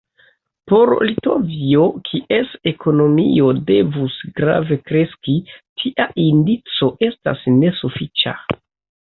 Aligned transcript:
Por 0.69 0.91
Litovio, 1.09 1.83
kies 2.07 2.55
ekonomio 2.71 3.51
devus 3.67 4.17
grave 4.41 4.79
kreski, 4.89 5.37
tia 5.83 6.09
indico 6.25 6.91
estas 7.11 7.47
nesufiĉa. 7.61 8.37